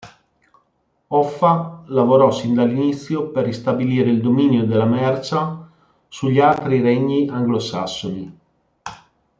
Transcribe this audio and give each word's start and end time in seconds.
Offa 1.09 1.83
lavorò 1.89 2.31
sin 2.31 2.55
dall'inizio 2.55 3.29
per 3.29 3.45
ristabilire 3.45 4.09
il 4.09 4.19
dominio 4.19 4.65
della 4.65 4.85
Mercia 4.85 5.69
sugli 6.07 6.39
altri 6.39 6.81
regni 6.81 7.29
anglosassoni. 7.29 8.39